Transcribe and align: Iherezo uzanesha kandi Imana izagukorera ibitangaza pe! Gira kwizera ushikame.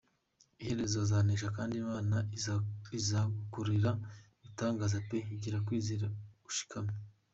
Iherezo 0.63 0.95
uzanesha 1.05 1.47
kandi 1.57 1.73
Imana 1.83 2.17
izagukorera 2.99 3.91
ibitangaza 4.43 4.97
pe! 5.09 5.17
Gira 5.41 5.57
kwizera 5.65 6.07
ushikame. 6.49 6.93